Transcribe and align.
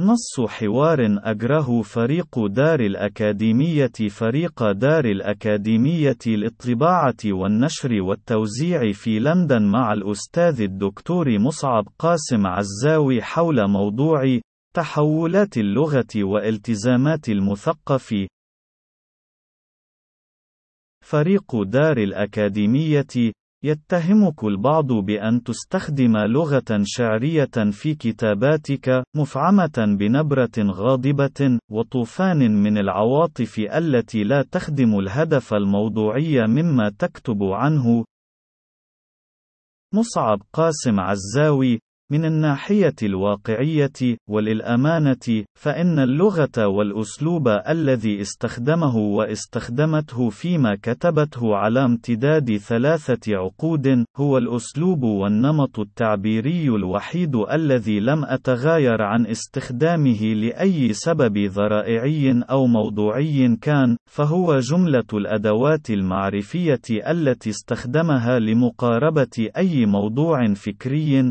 نص 0.00 0.40
حوار 0.48 0.98
أجره 1.24 1.82
فريق 1.82 2.46
دار 2.46 2.80
الأكاديمية 2.80 4.08
فريق 4.10 4.72
دار 4.72 5.04
الأكاديمية 5.04 6.18
للطباعة 6.26 7.16
والنشر 7.26 8.02
والتوزيع 8.02 8.92
في 8.92 9.18
لندن 9.18 9.62
مع 9.62 9.92
الأستاذ 9.92 10.60
الدكتور 10.60 11.38
مصعب 11.38 11.84
قاسم 11.98 12.46
عزاوي 12.46 13.22
حول 13.22 13.68
موضوع 13.68 14.38
تحولات 14.74 15.56
اللغة 15.58 16.14
والتزامات 16.16 17.28
المثقف. 17.28 18.14
فريق 21.04 21.62
دار 21.62 21.96
الأكاديمية 21.96 23.32
يتهمك 23.64 24.44
البعض 24.44 24.92
بأن 24.92 25.42
تستخدم 25.42 26.16
لغة 26.16 26.82
شعرية 26.82 27.70
في 27.70 27.94
كتاباتك، 27.94 29.04
مفعمة 29.16 29.96
بنبرة 29.98 30.58
غاضبة، 30.58 31.58
وطوفان 31.70 32.62
من 32.62 32.78
العواطف 32.78 33.58
التي 33.58 34.24
لا 34.24 34.42
تخدم 34.42 34.98
الهدف 34.98 35.54
الموضوعي 35.54 36.46
مما 36.46 36.90
تكتب 36.98 37.42
عنه. 37.42 38.04
مصعب 39.94 40.42
قاسم 40.52 41.00
عزاوي 41.00 41.80
من 42.10 42.24
الناحية 42.24 42.94
الواقعية، 43.02 44.16
وللأمانة، 44.28 45.44
فإن 45.54 45.98
اللغة 45.98 46.66
والأسلوب 46.66 47.48
الذي 47.48 48.20
استخدمه 48.20 48.96
واستخدمته 48.96 50.28
فيما 50.28 50.78
كتبته 50.82 51.56
على 51.56 51.84
امتداد 51.84 52.56
ثلاثة 52.56 53.36
عقود، 53.36 54.04
هو 54.16 54.38
الأسلوب 54.38 55.02
والنمط 55.02 55.78
التعبيري 55.78 56.68
الوحيد 56.68 57.36
الذي 57.36 58.00
لم 58.00 58.24
أتغاير 58.24 59.02
عن 59.02 59.26
استخدامه 59.26 60.22
لأي 60.22 60.92
سبب 60.92 61.38
ذرائعي 61.38 62.42
أو 62.50 62.66
موضوعي 62.66 63.56
كان، 63.62 63.96
فهو 64.10 64.58
جملة 64.58 65.10
الأدوات 65.14 65.90
المعرفية 65.90 66.80
التي 66.90 67.50
استخدمها 67.50 68.38
لمقاربة 68.38 69.48
أي 69.56 69.86
موضوع 69.86 70.54
فكري، 70.54 71.30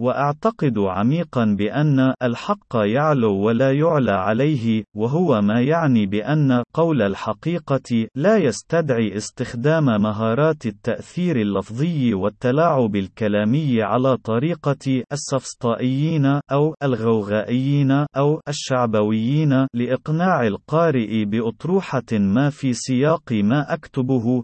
وأعتقد 0.00 0.78
عميقا 0.78 1.44
بأن 1.58 2.14
الحق 2.22 2.76
يعلو 2.76 3.34
ولا 3.34 3.72
يعلى 3.72 4.10
عليه، 4.12 4.84
وهو 4.96 5.40
ما 5.40 5.60
يعني 5.60 6.06
بأن 6.06 6.62
قول 6.74 7.02
الحقيقة 7.02 8.06
لا 8.14 8.36
يستدعي 8.36 9.16
استخدام 9.16 9.84
مهارات 9.84 10.66
التأثير 10.66 11.36
اللفظي 11.40 12.14
والتلاعب 12.14 12.96
الكلامي 12.96 13.82
على 13.82 14.16
طريقة 14.16 15.02
السفسطائيين 15.12 16.40
أو 16.52 16.74
الغوغائيين 16.82 18.06
أو 18.16 18.40
الشعبويين 18.48 19.66
لإقناع 19.74 20.46
القارئ 20.46 21.24
بأطروحة 21.24 22.12
ما 22.12 22.50
في 22.50 22.72
سياق 22.72 23.32
ما 23.32 23.74
أكتبه، 23.74 24.42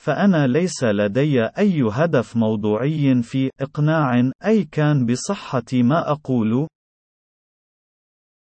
فأنا 0.00 0.46
ليس 0.46 0.84
لدي 0.84 1.44
أي 1.44 1.82
هدف 1.92 2.36
موضوعي 2.36 3.22
في 3.22 3.50
إقناع 3.60 4.30
أي 4.44 4.64
كان 4.64 5.06
بصحة 5.06 5.62
ما 5.72 6.10
أقول. 6.10 6.68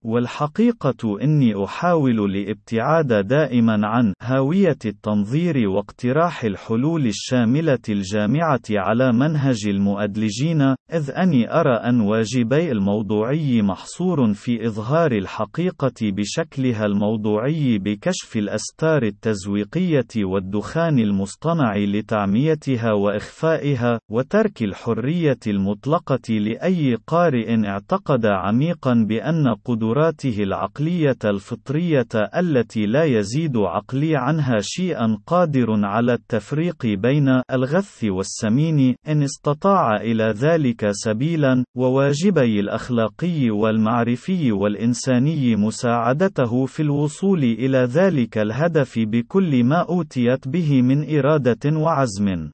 والحقيقة 0.06 1.22
إني 1.22 1.64
أحاول 1.64 2.20
الابتعاد 2.26 3.28
دائما 3.28 3.88
عن 3.88 4.14
هاوية 4.22 4.78
التنظير 4.86 5.70
واقتراح 5.70 6.44
الحلول 6.44 7.08
الشاملة 7.08 7.80
الجامعة 7.90 8.62
على 8.72 9.14
منهج 9.14 9.68
المؤدلجين، 9.68 10.62
إذ 10.94 11.12
أني 11.12 11.60
أرى 11.60 11.74
أن 11.74 12.02
واجبي 12.02 12.72
الموضوعي 12.72 13.62
محصور 13.62 14.34
في 14.34 14.68
إظهار 14.68 15.12
الحقيقة 15.12 15.94
بشكلها 16.02 16.86
الموضوعي 16.86 17.78
بكشف 17.78 18.38
الأستار 18.38 19.04
التزويقية 19.04 20.08
والدخان 20.18 21.00
المصطنع 21.00 21.78
لتعميتها 21.78 22.94
وإخفائها، 22.94 24.00
وترك 24.12 24.64
الحرية 24.64 25.40
المطلقة 25.48 26.34
لأي 26.34 26.98
قارئ 27.08 27.68
اعتقد 27.68 28.26
عميقا 28.26 28.94
بأن 28.94 29.56
قدرات 29.66 29.95
قدراته 29.96 30.44
العقلية 30.44 31.18
الفطرية 31.26 32.08
التي 32.38 32.86
لا 32.86 33.04
يزيد 33.04 33.58
عقلي 33.58 34.16
عنها 34.16 34.60
شيئا 34.62 35.18
قادر 35.28 35.68
على 35.86 36.14
التفريق 36.14 36.86
بين 36.86 37.42
الغث 37.52 38.04
والسمين 38.04 38.96
إن 39.08 39.24
استطاع 39.24 39.96
إلى 39.96 40.24
ذلك 40.24 40.88
سبيلا 40.92 41.64
وواجبي 41.78 42.60
الأخلاقي 42.60 43.50
والمعرفي 43.50 44.52
والإنساني 44.52 45.56
مساعدته 45.56 46.66
في 46.66 46.80
الوصول 46.80 47.44
إلى 47.44 47.78
ذلك 47.78 48.38
الهدف 48.38 49.00
بكل 49.00 49.64
ما 49.64 49.86
أوتيت 49.90 50.48
به 50.48 50.82
من 50.82 51.18
إرادة 51.18 51.78
وعزم. 51.78 52.50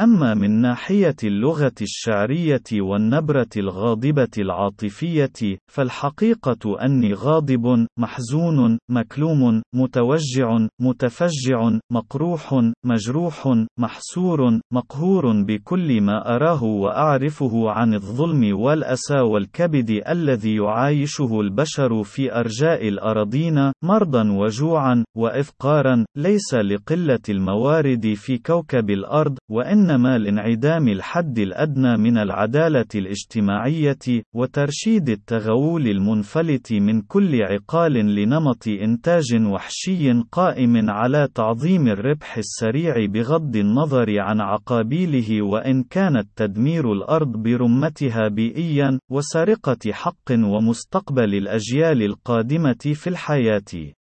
أما 0.00 0.34
من 0.34 0.50
ناحية 0.60 1.16
اللغة 1.24 1.72
الشعرية 1.82 2.62
والنبرة 2.72 3.48
الغاضبة 3.56 4.28
العاطفية، 4.38 5.58
فالحقيقة 5.72 6.84
أني 6.84 7.14
غاضب، 7.14 7.86
محزون، 7.98 8.78
مكلوم، 8.90 9.62
متوجع، 9.74 10.66
متفجع، 10.80 11.78
مقروح، 11.92 12.54
مجروح، 12.86 13.48
محسور، 13.78 14.60
مقهور 14.72 15.42
بكل 15.42 16.00
ما 16.00 16.36
أراه 16.36 16.64
وأعرفه 16.64 17.70
عن 17.70 17.94
الظلم 17.94 18.60
والأسى 18.60 19.20
والكبد 19.20 20.02
الذي 20.08 20.54
يعايشه 20.56 21.40
البشر 21.40 22.02
في 22.02 22.34
أرجاء 22.34 22.88
الأراضين، 22.88 23.72
مرضا 23.84 24.30
وجوعا، 24.30 25.04
وإفقارا، 25.16 26.04
ليس 26.16 26.54
لقلة 26.54 27.20
الموارد 27.28 28.14
في 28.14 28.38
كوكب 28.38 28.90
الأرض، 28.90 29.38
وإن 29.50 29.85
إنما 29.86 30.18
لانعدام 30.18 30.88
الحد 30.88 31.38
الأدنى 31.38 31.96
من 31.96 32.18
العدالة 32.18 32.86
الاجتماعية، 32.94 34.22
وترشيد 34.34 35.08
التغول 35.08 35.86
المنفلت 35.86 36.72
من 36.72 37.00
كل 37.00 37.42
عقال 37.42 37.92
لنمط 37.92 38.68
إنتاج 38.68 39.34
وحشي 39.34 40.12
قائم 40.32 40.90
على 40.90 41.28
تعظيم 41.34 41.88
الربح 41.88 42.36
السريع 42.36 43.06
بغض 43.06 43.56
النظر 43.56 44.20
عن 44.20 44.40
عقابيله 44.40 45.42
وإن 45.42 45.82
كانت 45.82 46.26
تدمير 46.36 46.92
الأرض 46.92 47.32
برمتها 47.42 48.28
بيئيا، 48.28 48.98
وسرقة 49.10 49.92
حق 49.92 50.30
ومستقبل 50.32 51.34
الأجيال 51.34 52.02
القادمة 52.02 52.92
في 52.94 53.06
الحياة. 53.06 53.92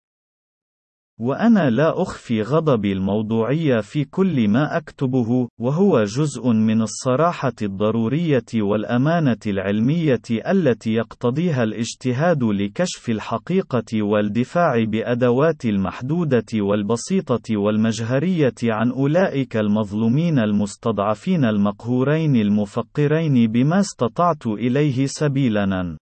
وأنا 1.21 1.71
لا 1.71 2.03
أخفي 2.03 2.43
غضبي 2.43 2.93
الموضوعي 2.93 3.83
في 3.83 4.05
كل 4.05 4.49
ما 4.49 4.77
أكتبه، 4.77 5.49
وهو 5.61 6.05
جزء 6.05 6.49
من 6.53 6.83
الصراحة 6.83 7.53
الضرورية 7.63 8.45
والأمانة 8.55 9.39
العلمية 9.47 10.23
التي 10.31 10.93
يقتضيها 10.93 11.63
الاجتهاد 11.63 12.43
لكشف 12.43 13.11
الحقيقة 13.11 14.03
والدفاع 14.03 14.85
بأدوات 14.85 15.65
المحدودة 15.65 16.47
والبسيطة 16.55 17.57
والمجهرية 17.57 18.55
عن 18.65 18.91
أولئك 18.91 19.57
المظلومين 19.57 20.39
المستضعفين 20.39 21.45
المقهورين 21.45 22.37
المفقرين 22.37 23.53
بما 23.53 23.81
استطعت 23.81 24.47
إليه 24.47 25.07
سبيلاً. 25.07 25.97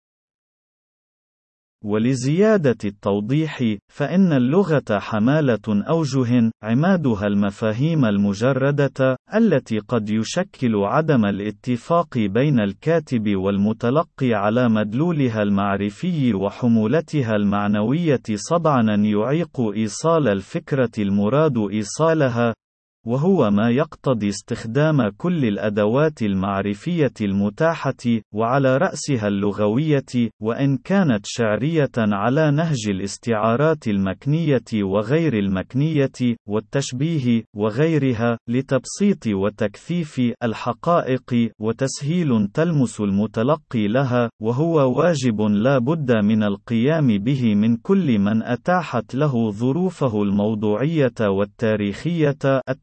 ولزيادة 1.85 2.77
التوضيح، 2.85 3.63
فإن 3.93 4.33
اللغة 4.33 4.99
حمالة 4.99 5.59
أوجه، 5.89 6.51
عمادها 6.63 7.27
المفاهيم 7.27 8.05
المجردة، 8.05 9.17
التي 9.35 9.79
قد 9.79 10.09
يشكل 10.09 10.75
عدم 10.75 11.25
الاتفاق 11.25 12.17
بين 12.17 12.59
الكاتب 12.59 13.35
والمتلقي 13.35 14.33
على 14.33 14.69
مدلولها 14.69 15.41
المعرفي 15.41 16.33
وحمولتها 16.33 17.35
المعنوية 17.35 18.23
صدعًا 18.35 18.95
يعيق 19.03 19.61
إيصال 19.75 20.27
الفكرة 20.27 20.91
المراد 20.99 21.57
إيصالها، 21.57 22.53
وهو 23.05 23.51
ما 23.51 23.69
يقتضي 23.69 24.29
استخدام 24.29 25.09
كل 25.17 25.45
الأدوات 25.45 26.21
المعرفية 26.21 27.13
المتاحة، 27.21 28.21
وعلى 28.33 28.77
رأسها 28.77 29.27
اللغوية، 29.27 30.29
وإن 30.41 30.77
كانت 30.77 31.25
شعرية 31.25 31.91
على 31.97 32.51
نهج 32.51 32.89
الاستعارات 32.89 33.87
المكنية 33.87 34.83
وغير 34.83 35.33
المكنية، 35.39 36.37
والتشبيه، 36.47 37.43
وغيرها، 37.55 38.37
لتبسيط 38.49 39.27
وتكثيف 39.27 40.21
الحقائق، 40.43 41.51
وتسهيل 41.61 42.47
تلمس 42.53 43.01
المتلقي 43.01 43.87
لها، 43.87 44.29
وهو 44.41 44.99
واجب 44.99 45.41
لا 45.41 45.77
بد 45.77 46.11
من 46.11 46.43
القيام 46.43 47.07
به 47.07 47.55
من 47.55 47.75
كل 47.75 48.19
من 48.19 48.43
أتاحت 48.43 49.15
له 49.15 49.51
ظروفه 49.51 50.23
الموضوعية 50.23 51.13
والتاريخية 51.21 52.37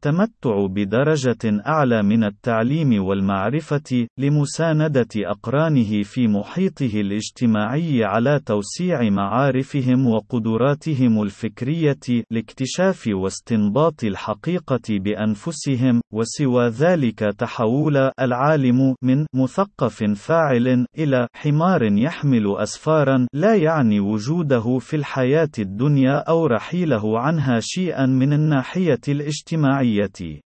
التمتع 0.07 0.65
بدرجة 0.65 1.61
أعلى 1.67 2.03
من 2.03 2.23
التعليم 2.23 3.03
والمعرفة، 3.03 4.07
لمساندة 4.19 5.07
أقرانه 5.17 6.03
في 6.03 6.27
محيطه 6.27 7.01
الاجتماعي 7.01 8.03
على 8.03 8.39
توسيع 8.45 9.09
معارفهم 9.09 10.07
وقدراتهم 10.07 11.21
الفكرية 11.21 12.23
لاكتشاف 12.31 13.09
واستنباط 13.13 14.03
الحقيقة 14.03 14.79
بأنفسهم، 14.89 16.01
وسوى 16.13 16.67
ذلك 16.67 17.19
تحول 17.19 18.11
العالم 18.19 18.95
من 19.03 19.25
مثقف 19.35 20.03
فاعل 20.03 20.85
إلى 20.97 21.27
حمار 21.33 21.83
يحمل 21.83 22.57
أسفارا 22.57 23.27
لا 23.33 23.55
يعني 23.55 23.99
وجوده 23.99 24.77
في 24.79 24.95
الحياة 24.95 25.51
الدنيا 25.59 26.17
أو 26.29 26.45
رحيله 26.45 27.19
عنها 27.19 27.59
شيئا 27.59 28.05
من 28.05 28.33
الناحية 28.33 29.01
الاجتماعية. 29.07 29.96
العلية 29.97 30.46